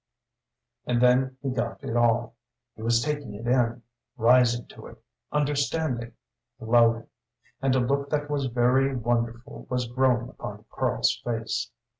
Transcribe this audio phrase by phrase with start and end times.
[0.87, 2.33] And then he got it all;
[2.75, 3.83] he was taking it in,
[4.17, 4.99] rising to it,
[5.31, 6.13] understanding,
[6.59, 7.05] glowing.
[7.61, 11.69] And a look that was very wonderful was growing upon Karl's face.